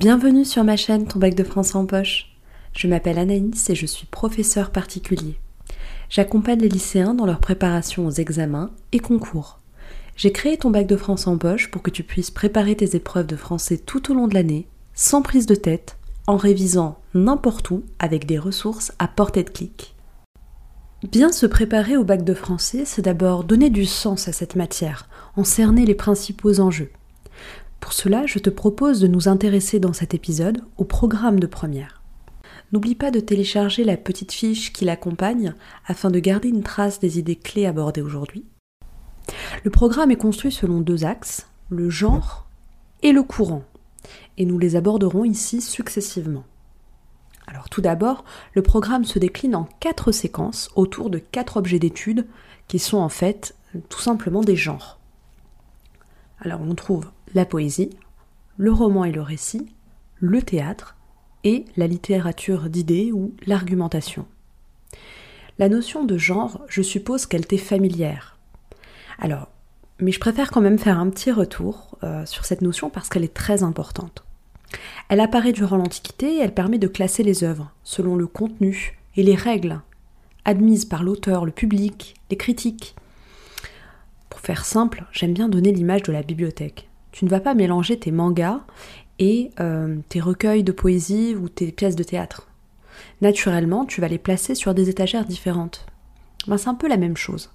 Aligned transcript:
Bienvenue 0.00 0.46
sur 0.46 0.64
ma 0.64 0.78
chaîne 0.78 1.06
Ton 1.06 1.18
bac 1.18 1.34
de 1.34 1.44
français 1.44 1.76
en 1.76 1.84
poche. 1.84 2.34
Je 2.72 2.88
m'appelle 2.88 3.18
Anaïs 3.18 3.68
et 3.68 3.74
je 3.74 3.84
suis 3.84 4.06
professeur 4.06 4.70
particulier. 4.70 5.38
J'accompagne 6.08 6.60
les 6.60 6.70
lycéens 6.70 7.12
dans 7.12 7.26
leur 7.26 7.38
préparation 7.38 8.06
aux 8.06 8.10
examens 8.10 8.70
et 8.92 8.98
concours. 8.98 9.58
J'ai 10.16 10.32
créé 10.32 10.56
ton 10.56 10.70
bac 10.70 10.86
de 10.86 10.96
français 10.96 11.28
en 11.28 11.36
poche 11.36 11.70
pour 11.70 11.82
que 11.82 11.90
tu 11.90 12.02
puisses 12.02 12.30
préparer 12.30 12.76
tes 12.76 12.96
épreuves 12.96 13.26
de 13.26 13.36
français 13.36 13.76
tout 13.76 14.10
au 14.10 14.14
long 14.14 14.26
de 14.26 14.32
l'année, 14.32 14.68
sans 14.94 15.20
prise 15.20 15.44
de 15.44 15.54
tête, 15.54 15.98
en 16.26 16.38
révisant 16.38 16.98
n'importe 17.12 17.70
où 17.70 17.82
avec 17.98 18.24
des 18.24 18.38
ressources 18.38 18.92
à 18.98 19.06
portée 19.06 19.44
de 19.44 19.50
clic. 19.50 19.94
Bien 21.12 21.30
se 21.30 21.44
préparer 21.44 21.98
au 21.98 22.04
bac 22.04 22.24
de 22.24 22.32
français, 22.32 22.86
c'est 22.86 23.02
d'abord 23.02 23.44
donner 23.44 23.68
du 23.68 23.84
sens 23.84 24.28
à 24.28 24.32
cette 24.32 24.56
matière, 24.56 25.10
en 25.36 25.44
cerner 25.44 25.84
les 25.84 25.94
principaux 25.94 26.58
enjeux. 26.58 26.90
Pour 27.80 27.92
cela, 27.94 28.26
je 28.26 28.38
te 28.38 28.50
propose 28.50 29.00
de 29.00 29.08
nous 29.08 29.28
intéresser 29.28 29.80
dans 29.80 29.94
cet 29.94 30.14
épisode 30.14 30.62
au 30.76 30.84
programme 30.84 31.40
de 31.40 31.46
première. 31.46 32.02
N'oublie 32.72 32.94
pas 32.94 33.10
de 33.10 33.20
télécharger 33.20 33.82
la 33.84 33.96
petite 33.96 34.32
fiche 34.32 34.72
qui 34.72 34.84
l'accompagne 34.84 35.54
afin 35.86 36.10
de 36.10 36.20
garder 36.20 36.48
une 36.48 36.62
trace 36.62 37.00
des 37.00 37.18
idées 37.18 37.36
clés 37.36 37.66
abordées 37.66 38.02
aujourd'hui. 38.02 38.44
Le 39.64 39.70
programme 39.70 40.10
est 40.10 40.16
construit 40.16 40.52
selon 40.52 40.80
deux 40.80 41.04
axes, 41.04 41.48
le 41.68 41.90
genre 41.90 42.46
et 43.02 43.12
le 43.12 43.22
courant, 43.22 43.64
et 44.38 44.44
nous 44.44 44.58
les 44.58 44.76
aborderons 44.76 45.24
ici 45.24 45.60
successivement. 45.60 46.44
Alors 47.46 47.68
tout 47.68 47.80
d'abord, 47.80 48.24
le 48.54 48.62
programme 48.62 49.04
se 49.04 49.18
décline 49.18 49.56
en 49.56 49.68
quatre 49.80 50.12
séquences 50.12 50.70
autour 50.76 51.10
de 51.10 51.18
quatre 51.18 51.56
objets 51.56 51.80
d'étude 51.80 52.26
qui 52.68 52.78
sont 52.78 52.98
en 52.98 53.08
fait 53.08 53.56
tout 53.88 54.00
simplement 54.00 54.42
des 54.42 54.56
genres. 54.56 54.99
Alors 56.40 56.60
on 56.62 56.74
trouve 56.74 57.10
la 57.34 57.44
poésie, 57.44 57.90
le 58.56 58.72
roman 58.72 59.04
et 59.04 59.12
le 59.12 59.22
récit, 59.22 59.66
le 60.18 60.42
théâtre 60.42 60.96
et 61.44 61.64
la 61.76 61.86
littérature 61.86 62.68
d'idées 62.68 63.12
ou 63.12 63.34
l'argumentation. 63.46 64.26
La 65.58 65.68
notion 65.68 66.04
de 66.04 66.16
genre, 66.16 66.62
je 66.68 66.82
suppose 66.82 67.26
qu'elle 67.26 67.46
t'est 67.46 67.58
familière. 67.58 68.38
Alors, 69.18 69.48
mais 70.00 70.12
je 70.12 70.20
préfère 70.20 70.50
quand 70.50 70.62
même 70.62 70.78
faire 70.78 70.98
un 70.98 71.10
petit 71.10 71.30
retour 71.30 71.98
euh, 72.02 72.24
sur 72.24 72.44
cette 72.44 72.62
notion 72.62 72.88
parce 72.88 73.08
qu'elle 73.08 73.24
est 73.24 73.34
très 73.34 73.62
importante. 73.62 74.24
Elle 75.08 75.20
apparaît 75.20 75.52
durant 75.52 75.76
l'Antiquité 75.76 76.36
et 76.36 76.38
elle 76.38 76.54
permet 76.54 76.78
de 76.78 76.86
classer 76.86 77.22
les 77.22 77.44
œuvres 77.44 77.72
selon 77.82 78.16
le 78.16 78.26
contenu 78.26 78.98
et 79.16 79.22
les 79.22 79.34
règles 79.34 79.80
admises 80.44 80.84
par 80.86 81.02
l'auteur, 81.02 81.44
le 81.44 81.52
public, 81.52 82.14
les 82.30 82.36
critiques. 82.36 82.94
Pour 84.30 84.40
faire 84.40 84.64
simple, 84.64 85.04
j'aime 85.12 85.34
bien 85.34 85.48
donner 85.48 85.72
l'image 85.72 86.04
de 86.04 86.12
la 86.12 86.22
bibliothèque. 86.22 86.88
Tu 87.12 87.24
ne 87.24 87.30
vas 87.30 87.40
pas 87.40 87.54
mélanger 87.54 87.98
tes 87.98 88.12
mangas 88.12 88.60
et 89.18 89.50
euh, 89.60 89.98
tes 90.08 90.20
recueils 90.20 90.64
de 90.64 90.72
poésie 90.72 91.34
ou 91.34 91.48
tes 91.48 91.72
pièces 91.72 91.96
de 91.96 92.04
théâtre. 92.04 92.48
Naturellement, 93.20 93.84
tu 93.84 94.00
vas 94.00 94.08
les 94.08 94.18
placer 94.18 94.54
sur 94.54 94.72
des 94.72 94.88
étagères 94.88 95.26
différentes. 95.26 95.86
Ben, 96.46 96.56
c'est 96.56 96.68
un 96.68 96.74
peu 96.74 96.88
la 96.88 96.96
même 96.96 97.16
chose. 97.16 97.50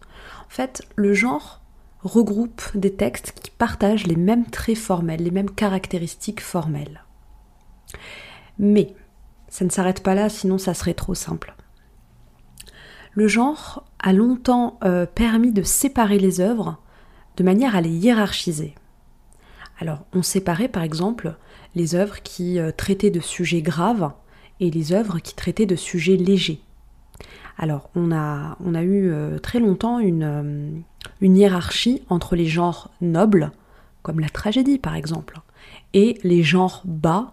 En 0.45 0.49
fait, 0.49 0.83
le 0.95 1.13
genre 1.13 1.61
regroupe 2.03 2.61
des 2.75 2.93
textes 2.93 3.33
qui 3.41 3.49
partagent 3.49 4.05
les 4.05 4.15
mêmes 4.15 4.45
traits 4.45 4.77
formels, 4.77 5.23
les 5.23 5.31
mêmes 5.31 5.49
caractéristiques 5.49 6.41
formelles. 6.41 7.03
Mais 8.59 8.93
ça 9.49 9.65
ne 9.65 9.69
s'arrête 9.69 10.03
pas 10.03 10.13
là, 10.13 10.29
sinon 10.29 10.57
ça 10.57 10.73
serait 10.73 10.93
trop 10.93 11.15
simple. 11.15 11.55
Le 13.15 13.29
genre 13.29 13.85
a 13.99 14.11
longtemps 14.11 14.77
euh, 14.83 15.05
permis 15.05 15.53
de 15.53 15.63
séparer 15.63 16.19
les 16.19 16.41
œuvres 16.41 16.77
de 17.37 17.43
manière 17.43 17.73
à 17.73 17.79
les 17.79 17.89
hiérarchiser. 17.89 18.75
Alors, 19.79 20.05
on 20.13 20.21
séparait 20.21 20.67
par 20.67 20.83
exemple 20.83 21.37
les 21.75 21.95
œuvres 21.95 22.21
qui 22.21 22.59
euh, 22.59 22.71
traitaient 22.75 23.11
de 23.11 23.21
sujets 23.21 23.61
graves 23.61 24.11
et 24.59 24.69
les 24.69 24.91
œuvres 24.91 25.19
qui 25.19 25.33
traitaient 25.33 25.65
de 25.65 25.77
sujets 25.77 26.17
légers. 26.17 26.59
Alors, 27.57 27.89
on 27.95 28.11
a, 28.11 28.57
eu 28.83 29.09
euh, 29.09 29.39
très 29.39 29.59
longtemps 29.59 29.99
une 29.99 30.83
hiérarchie 31.21 32.03
entre 32.09 32.35
les 32.35 32.47
genres 32.47 32.91
nobles, 32.99 33.53
comme 34.01 34.19
la 34.19 34.29
tragédie 34.29 34.77
par 34.77 34.95
exemple, 34.95 35.39
et 35.93 36.19
les 36.23 36.43
genres 36.43 36.81
bas, 36.83 37.31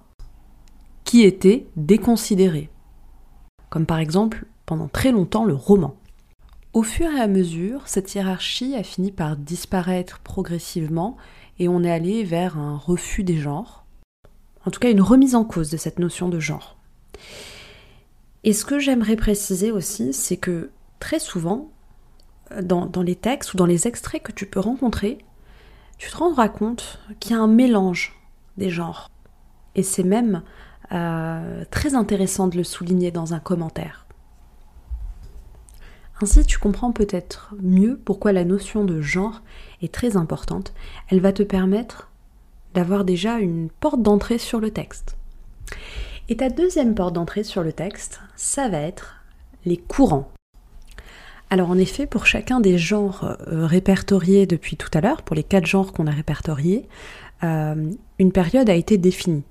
qui 1.02 1.24
étaient 1.24 1.66
déconsidérés, 1.74 2.70
comme 3.68 3.84
par 3.84 3.98
exemple 3.98 4.46
pendant 4.72 4.88
très 4.88 5.12
longtemps 5.12 5.44
le 5.44 5.54
roman. 5.54 5.96
Au 6.72 6.82
fur 6.82 7.10
et 7.10 7.20
à 7.20 7.26
mesure, 7.26 7.88
cette 7.88 8.14
hiérarchie 8.14 8.74
a 8.74 8.82
fini 8.82 9.12
par 9.12 9.36
disparaître 9.36 10.20
progressivement 10.20 11.18
et 11.58 11.68
on 11.68 11.84
est 11.84 11.90
allé 11.90 12.24
vers 12.24 12.56
un 12.56 12.78
refus 12.78 13.22
des 13.22 13.36
genres, 13.36 13.84
en 14.64 14.70
tout 14.70 14.80
cas 14.80 14.90
une 14.90 15.02
remise 15.02 15.34
en 15.34 15.44
cause 15.44 15.68
de 15.68 15.76
cette 15.76 15.98
notion 15.98 16.30
de 16.30 16.40
genre. 16.40 16.78
Et 18.44 18.54
ce 18.54 18.64
que 18.64 18.78
j'aimerais 18.78 19.16
préciser 19.16 19.70
aussi, 19.70 20.14
c'est 20.14 20.38
que 20.38 20.70
très 21.00 21.18
souvent, 21.18 21.70
dans, 22.62 22.88
les 23.02 23.16
textes 23.16 23.52
ou 23.52 23.58
dans 23.58 23.66
les 23.66 23.86
extraits 23.86 24.22
que 24.22 24.32
tu 24.32 24.46
peux 24.46 24.60
rencontrer, 24.60 25.18
tu 25.98 26.10
te 26.10 26.16
rendras 26.16 26.48
compte 26.48 26.98
qu'il 27.20 27.32
y 27.32 27.34
a 27.34 27.42
un 27.42 27.46
mélange 27.46 28.18
des 28.56 28.70
genres. 28.70 29.10
Et 29.74 29.82
c'est 29.82 30.02
même 30.02 30.42
euh, 30.92 31.66
très 31.70 31.94
intéressant 31.94 32.48
de 32.48 32.56
le 32.56 32.64
souligner 32.64 33.10
dans 33.10 33.34
un 33.34 33.38
commentaire. 33.38 34.01
Ainsi, 36.22 36.44
tu 36.44 36.60
comprends 36.60 36.92
peut-être 36.92 37.52
mieux 37.60 37.98
pourquoi 38.04 38.32
la 38.32 38.44
notion 38.44 38.84
de 38.84 39.00
genre 39.00 39.42
est 39.82 39.92
très 39.92 40.16
importante. 40.16 40.72
Elle 41.08 41.18
va 41.18 41.32
te 41.32 41.42
permettre 41.42 42.10
d'avoir 42.74 43.04
déjà 43.04 43.40
une 43.40 43.70
porte 43.80 44.02
d'entrée 44.02 44.38
sur 44.38 44.60
le 44.60 44.70
texte. 44.70 45.16
Et 46.28 46.36
ta 46.36 46.48
deuxième 46.48 46.94
porte 46.94 47.14
d'entrée 47.14 47.42
sur 47.42 47.64
le 47.64 47.72
texte, 47.72 48.20
ça 48.36 48.68
va 48.68 48.78
être 48.78 49.16
les 49.64 49.76
courants. 49.76 50.30
Alors 51.50 51.70
en 51.70 51.76
effet, 51.76 52.06
pour 52.06 52.24
chacun 52.24 52.60
des 52.60 52.78
genres 52.78 53.36
euh, 53.48 53.66
répertoriés 53.66 54.46
depuis 54.46 54.76
tout 54.76 54.90
à 54.94 55.00
l'heure, 55.00 55.22
pour 55.22 55.34
les 55.34 55.42
quatre 55.42 55.66
genres 55.66 55.92
qu'on 55.92 56.06
a 56.06 56.12
répertoriés, 56.12 56.88
euh, 57.42 57.90
une 58.20 58.30
période 58.30 58.70
a 58.70 58.74
été 58.74 58.96
définie. 58.96 59.42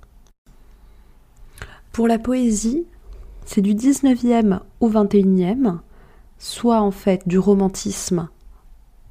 Pour 1.91 2.07
la 2.07 2.17
poésie, 2.17 2.85
c'est 3.43 3.61
du 3.61 3.75
19e 3.75 4.61
au 4.79 4.89
21e, 4.89 5.79
soit 6.41 6.81
en 6.81 6.89
fait 6.89 7.27
du 7.27 7.37
romantisme 7.37 8.27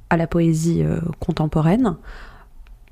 à 0.09 0.17
la 0.17 0.27
poésie 0.27 0.83
euh, 0.83 0.99
contemporaine. 1.21 1.95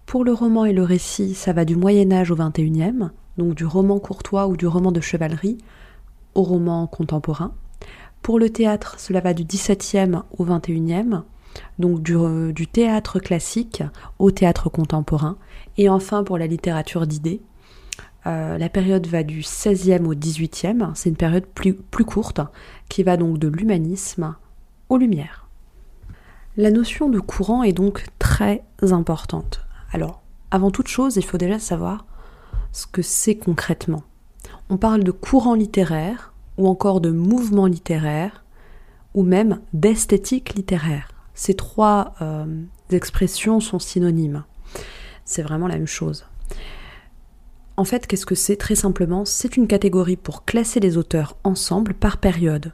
Pour 0.05 0.23
le 0.23 0.31
roman 0.31 0.63
et 0.63 0.71
le 0.71 0.81
récit, 0.81 1.35
ça 1.35 1.51
va 1.51 1.65
du 1.65 1.75
Moyen 1.75 2.09
Âge 2.13 2.31
au 2.31 2.37
XXIe, 2.37 3.09
donc 3.37 3.53
du 3.53 3.65
roman 3.65 3.99
courtois 3.99 4.47
ou 4.47 4.55
du 4.55 4.65
roman 4.65 4.93
de 4.93 5.01
chevalerie 5.01 5.57
au 6.35 6.43
roman 6.43 6.87
contemporain. 6.87 7.51
Pour 8.21 8.39
le 8.39 8.49
théâtre, 8.49 8.95
cela 8.97 9.19
va 9.19 9.33
du 9.33 9.43
XVIIe 9.43 10.21
au 10.37 10.45
XXIe, 10.45 11.19
donc 11.77 12.09
euh, 12.09 12.53
du, 12.53 12.65
théâtre 12.65 13.19
classique 13.19 13.83
au 14.19 14.31
théâtre 14.31 14.69
contemporain. 14.69 15.37
Et 15.77 15.89
enfin, 15.89 16.23
pour 16.23 16.37
la 16.37 16.47
littérature 16.47 17.07
d'idées, 17.07 17.41
euh, 18.27 18.57
la 18.57 18.69
période 18.69 19.07
va 19.07 19.23
du 19.23 19.39
XVIe 19.39 20.05
au 20.05 20.13
XVIIIe, 20.13 20.87
c'est 20.93 21.09
une 21.09 21.15
période 21.15 21.45
plus, 21.45 21.73
plus 21.73 22.05
courte, 22.05 22.41
qui 22.89 23.03
va 23.03 23.17
donc 23.17 23.37
de 23.37 23.47
l'humanisme 23.47 24.35
aux 24.89 24.97
Lumières. 24.97 25.47
La 26.57 26.71
notion 26.71 27.09
de 27.09 27.19
courant 27.19 27.63
est 27.63 27.73
donc 27.73 28.05
très 28.19 28.63
importante. 28.81 29.65
Alors, 29.91 30.21
avant 30.51 30.71
toute 30.71 30.87
chose, 30.87 31.15
il 31.15 31.23
faut 31.23 31.37
déjà 31.37 31.59
savoir 31.59 32.05
ce 32.71 32.85
que 32.87 33.01
c'est 33.01 33.35
concrètement. 33.35 34.03
On 34.69 34.77
parle 34.77 35.03
de 35.03 35.11
courant 35.11 35.55
littéraire, 35.55 36.33
ou 36.57 36.67
encore 36.67 37.01
de 37.01 37.11
mouvement 37.11 37.67
littéraire, 37.67 38.43
ou 39.13 39.23
même 39.23 39.59
d'esthétique 39.73 40.55
littéraire. 40.55 41.09
Ces 41.33 41.53
trois 41.53 42.13
euh, 42.21 42.63
expressions 42.91 43.59
sont 43.59 43.79
synonymes. 43.79 44.43
C'est 45.23 45.41
vraiment 45.41 45.67
la 45.67 45.75
même 45.75 45.87
chose. 45.87 46.25
En 47.79 47.85
fait, 47.85 48.07
qu'est-ce 48.07 48.25
que 48.25 48.35
c'est 48.35 48.57
Très 48.57 48.75
simplement, 48.75 49.23
c'est 49.23 49.55
une 49.55 49.65
catégorie 49.65 50.17
pour 50.17 50.43
classer 50.43 50.81
les 50.81 50.97
auteurs 50.97 51.37
ensemble 51.45 51.93
par 51.93 52.17
période. 52.17 52.73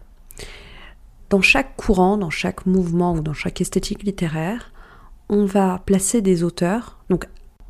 Dans 1.29 1.43
chaque 1.43 1.75
courant, 1.77 2.17
dans 2.17 2.31
chaque 2.31 2.65
mouvement 2.65 3.13
ou 3.13 3.21
dans 3.21 3.35
chaque 3.35 3.61
esthétique 3.61 4.01
littéraire, 4.01 4.71
on 5.29 5.45
va 5.45 5.79
placer 5.85 6.21
des 6.21 6.43
auteurs, 6.43 6.97
donc 7.11 7.27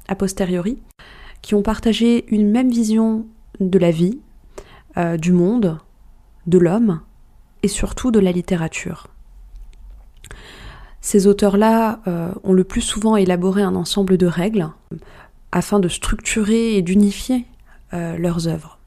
a 0.08 0.16
posteriori, 0.16 0.82
qui 1.42 1.56
ont 1.56 1.62
partagé 1.62 2.24
une 2.34 2.50
même 2.50 2.70
vision 2.70 3.28
de 3.60 3.80
la 3.80 3.92
vie, 3.92 4.22
euh, 4.96 5.18
du 5.18 5.34
monde, 5.34 5.78
de 6.48 6.58
l'homme 6.58 7.02
et 7.64 7.68
surtout 7.68 8.12
de 8.12 8.20
la 8.22 8.32
littérature. 8.32 9.08
Ces 11.02 11.28
auteurs-là 11.28 12.00
euh, 12.08 12.32
ont 12.46 12.54
le 12.54 12.64
plus 12.64 12.80
souvent 12.80 13.18
élaboré 13.18 13.62
un 13.62 13.76
ensemble 13.76 14.18
de 14.18 14.26
règles 14.26 14.70
afin 15.56 15.80
de 15.80 15.88
structurer 15.88 16.76
et 16.76 16.82
d'unifier 16.82 17.46
euh, 17.94 18.18
leurs 18.18 18.50
œuvres. 18.50 18.78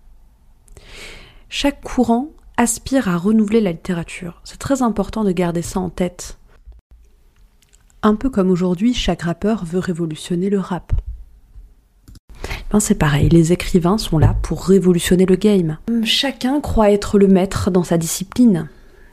Chaque 1.48 1.80
courant 1.80 2.28
aspire 2.58 3.08
à 3.08 3.16
renouveler 3.16 3.62
la 3.62 3.72
littérature. 3.72 4.42
C'est 4.44 4.58
très 4.58 4.82
important 4.82 5.24
de 5.24 5.32
garder 5.32 5.62
ça 5.62 5.80
en 5.80 5.88
tête. 5.88 6.36
Un 8.02 8.16
peu 8.16 8.28
comme 8.28 8.50
aujourd'hui, 8.50 8.92
chaque 8.92 9.22
rappeur 9.22 9.64
veut 9.64 9.78
révolutionner 9.78 10.50
le 10.50 10.60
rap. 10.60 10.92
Ben 12.70 12.80
c'est 12.80 12.96
pareil, 12.96 13.30
les 13.30 13.50
écrivains 13.52 13.96
sont 13.96 14.18
là 14.18 14.36
pour 14.42 14.66
révolutionner 14.66 15.24
le 15.24 15.36
game. 15.36 15.78
Chacun 16.04 16.60
croit 16.60 16.90
être 16.90 17.18
le 17.18 17.28
maître 17.28 17.70
dans 17.70 17.82
sa 17.82 17.96
discipline, 17.96 18.68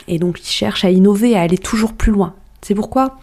et 0.09 0.19
donc 0.19 0.41
il 0.41 0.51
cherche 0.51 0.83
à 0.83 0.89
innover, 0.89 1.37
à 1.37 1.41
aller 1.41 1.57
toujours 1.57 1.93
plus 1.93 2.11
loin. 2.11 2.35
C'est 2.61 2.75
pourquoi 2.75 3.17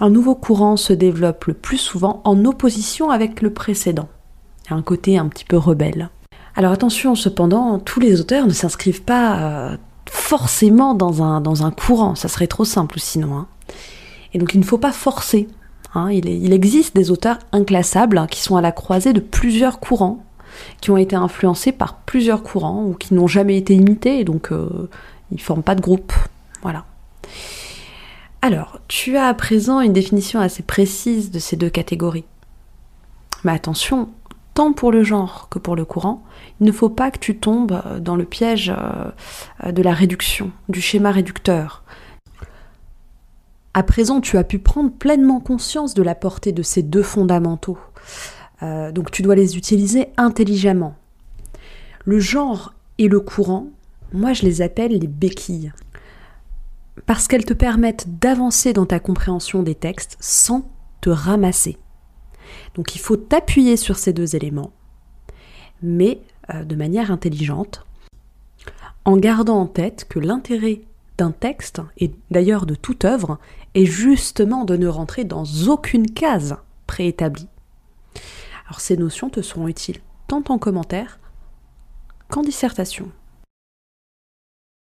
un 0.00 0.10
nouveau 0.10 0.34
courant 0.34 0.76
se 0.76 0.92
développe 0.92 1.44
le 1.46 1.54
plus 1.54 1.78
souvent 1.78 2.20
en 2.24 2.44
opposition 2.44 3.10
avec 3.10 3.42
le 3.42 3.52
précédent. 3.52 4.08
Il 4.64 4.70
y 4.70 4.74
a 4.74 4.76
un 4.76 4.82
côté 4.82 5.18
un 5.18 5.28
petit 5.28 5.44
peu 5.44 5.56
rebelle. 5.56 6.10
Alors 6.56 6.72
attention, 6.72 7.14
cependant, 7.14 7.78
tous 7.78 8.00
les 8.00 8.20
auteurs 8.20 8.46
ne 8.46 8.52
s'inscrivent 8.52 9.02
pas 9.02 9.38
euh, 9.38 9.76
forcément 10.08 10.94
dans 10.94 11.22
un, 11.22 11.70
courant, 11.70 12.14
ça 12.14 12.28
serait 12.28 12.46
trop 12.46 12.64
simple 12.64 12.98
sinon. 13.00 13.36
Hein. 13.36 13.46
Et 14.32 14.38
donc 14.38 14.54
il 14.54 14.60
ne 14.60 14.64
faut 14.64 14.78
pas 14.78 14.92
forcer. 14.92 15.48
Hein. 15.94 16.10
Il, 16.10 16.52
existe 16.52 16.94
des 16.94 17.10
auteurs 17.10 17.38
inclassables 17.52 18.18
hein, 18.18 18.26
qui 18.26 18.40
sont 18.40 18.56
à 18.56 18.60
la 18.60 18.72
croisée 18.72 19.12
de 19.12 19.20
plusieurs 19.20 19.80
courants, 19.80 20.24
qui 20.80 20.90
ont 20.90 20.96
été 20.96 21.16
influencés 21.16 21.72
par 21.72 21.96
plusieurs 21.98 22.42
courants 22.42 22.84
ou 22.84 22.94
qui 22.94 23.14
n'ont 23.14 23.26
jamais 23.26 23.56
été 23.56 23.74
imités, 23.74 24.24
donc 24.24 24.52
euh, 24.52 24.88
ils 25.30 25.36
ne 25.36 25.40
forment 25.40 25.62
pas 25.62 25.74
de 25.74 25.80
groupe. 25.80 26.12
Voilà. 26.62 26.84
Alors, 28.44 28.78
tu 28.88 29.16
as 29.16 29.28
à 29.28 29.32
présent 29.32 29.80
une 29.80 29.94
définition 29.94 30.38
assez 30.38 30.62
précise 30.62 31.30
de 31.30 31.38
ces 31.38 31.56
deux 31.56 31.70
catégories. 31.70 32.26
Mais 33.42 33.52
attention, 33.52 34.10
tant 34.52 34.74
pour 34.74 34.92
le 34.92 35.02
genre 35.02 35.48
que 35.48 35.58
pour 35.58 35.76
le 35.76 35.86
courant, 35.86 36.22
il 36.60 36.66
ne 36.66 36.72
faut 36.72 36.90
pas 36.90 37.10
que 37.10 37.18
tu 37.18 37.38
tombes 37.38 37.80
dans 38.00 38.16
le 38.16 38.26
piège 38.26 38.70
euh, 38.70 39.72
de 39.72 39.80
la 39.80 39.94
réduction, 39.94 40.52
du 40.68 40.82
schéma 40.82 41.10
réducteur. 41.10 41.84
À 43.72 43.82
présent, 43.82 44.20
tu 44.20 44.36
as 44.36 44.44
pu 44.44 44.58
prendre 44.58 44.92
pleinement 44.92 45.40
conscience 45.40 45.94
de 45.94 46.02
la 46.02 46.14
portée 46.14 46.52
de 46.52 46.62
ces 46.62 46.82
deux 46.82 47.02
fondamentaux. 47.02 47.78
Euh, 48.62 48.92
donc 48.92 49.10
tu 49.10 49.22
dois 49.22 49.36
les 49.36 49.56
utiliser 49.56 50.08
intelligemment. 50.18 50.96
Le 52.04 52.20
genre 52.20 52.74
et 52.98 53.08
le 53.08 53.20
courant, 53.20 53.68
moi 54.12 54.34
je 54.34 54.42
les 54.42 54.60
appelle 54.60 54.92
les 54.92 55.06
béquilles. 55.06 55.72
Parce 57.06 57.28
qu'elles 57.28 57.44
te 57.44 57.52
permettent 57.52 58.18
d'avancer 58.18 58.72
dans 58.72 58.86
ta 58.86 59.00
compréhension 59.00 59.62
des 59.62 59.74
textes 59.74 60.16
sans 60.20 60.70
te 61.00 61.10
ramasser. 61.10 61.78
Donc 62.74 62.94
il 62.94 62.98
faut 62.98 63.16
t'appuyer 63.16 63.76
sur 63.76 63.96
ces 63.96 64.12
deux 64.12 64.36
éléments, 64.36 64.72
mais 65.82 66.20
euh, 66.52 66.64
de 66.64 66.76
manière 66.76 67.10
intelligente, 67.10 67.84
en 69.04 69.16
gardant 69.16 69.58
en 69.58 69.66
tête 69.66 70.06
que 70.08 70.18
l'intérêt 70.18 70.82
d'un 71.18 71.30
texte, 71.30 71.80
et 71.98 72.12
d'ailleurs 72.30 72.66
de 72.66 72.74
toute 72.74 73.04
œuvre, 73.04 73.38
est 73.74 73.86
justement 73.86 74.64
de 74.64 74.76
ne 74.76 74.88
rentrer 74.88 75.24
dans 75.24 75.44
aucune 75.68 76.10
case 76.10 76.56
préétablie. 76.86 77.48
Alors 78.66 78.80
ces 78.80 78.96
notions 78.96 79.30
te 79.30 79.42
seront 79.42 79.68
utiles 79.68 80.00
tant 80.26 80.42
en 80.48 80.58
commentaire 80.58 81.18
qu'en 82.28 82.42
dissertation. 82.42 83.10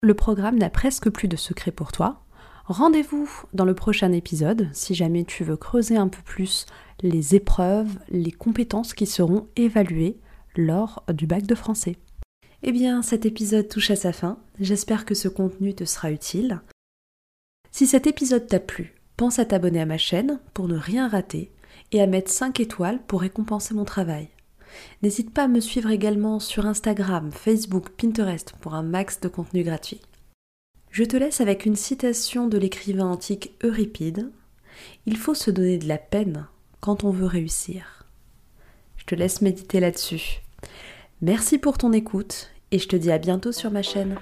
Le 0.03 0.15
programme 0.15 0.57
n'a 0.57 0.71
presque 0.71 1.11
plus 1.11 1.29
de 1.29 1.37
secret 1.37 1.73
pour 1.73 1.93
toi. 1.93 2.23
Rendez-vous 2.65 3.29
dans 3.53 3.67
le 3.67 3.75
prochain 3.75 4.13
épisode 4.13 4.71
si 4.73 4.95
jamais 4.95 5.25
tu 5.25 5.45
veux 5.45 5.59
creuser 5.59 5.99
un 5.99 6.09
peu 6.09 6.23
plus 6.23 6.65
les 7.03 7.35
épreuves, 7.35 7.99
les 8.09 8.33
compétences 8.33 8.95
qui 8.95 9.05
seront 9.05 9.49
évaluées 9.57 10.19
lors 10.57 11.05
du 11.13 11.27
bac 11.27 11.47
de 11.47 11.55
français. 11.55 11.99
Eh 12.63 12.73
bien, 12.73 13.03
cet 13.03 13.27
épisode 13.27 13.69
touche 13.69 13.91
à 13.91 13.97
sa 13.97 14.15
fin. 14.15 14.39
J'espère 14.59 15.05
que 15.05 15.15
ce 15.15 15.29
contenu 15.29 15.75
te 15.75 15.85
sera 15.85 16.11
utile. 16.11 16.63
Si 17.71 17.87
cet 17.87 18.07
épisode 18.07 18.47
t'a 18.47 18.61
plu, 18.61 18.95
pense 19.19 19.39
à 19.39 19.45
t'abonner 19.45 19.83
à 19.83 19.87
ma 19.87 19.99
chaîne 19.99 20.41
pour 20.55 20.67
ne 20.67 20.79
rien 20.79 21.09
rater 21.09 21.53
et 21.93 22.01
à 22.01 22.07
mettre 22.07 22.31
5 22.31 22.59
étoiles 22.61 23.03
pour 23.07 23.21
récompenser 23.21 23.75
mon 23.75 23.85
travail. 23.85 24.31
N'hésite 25.03 25.33
pas 25.33 25.45
à 25.45 25.49
me 25.49 25.61
suivre 25.61 25.91
également 25.91 26.41
sur 26.41 26.67
Instagram, 26.67 27.31
Facebook, 27.33 27.91
Pinterest 27.91 28.55
pour 28.61 28.75
un 28.75 28.83
max 28.83 29.21
de 29.21 29.29
contenu 29.29 29.63
gratuit. 29.63 30.01
Je 30.91 31.05
te 31.05 31.17
laisse 31.17 31.41
avec 31.41 31.67
une 31.67 31.77
citation 31.77 32.49
de 32.49 32.59
l'écrivain 32.59 33.07
antique 33.07 33.53
Euripide. 33.63 34.31
Il 35.07 35.17
faut 35.17 35.35
se 35.35 35.51
donner 35.51 35.79
de 35.79 35.89
la 35.89 35.99
peine 35.99 36.47
quand 36.81 37.05
on 37.05 37.11
veut 37.11 37.27
réussir. 37.27 38.07
Je 38.97 39.05
te 39.05 39.15
laisse 39.15 39.41
méditer 39.41 39.81
là-dessus. 39.81 40.43
Merci 41.23 41.59
pour 41.59 41.79
ton 41.79 41.93
écoute 41.93 42.51
et 42.71 42.79
je 42.79 42.89
te 42.89 42.97
dis 42.97 43.11
à 43.11 43.19
bientôt 43.19 43.53
sur 43.53 43.71
ma 43.71 43.83
chaîne. 43.83 44.19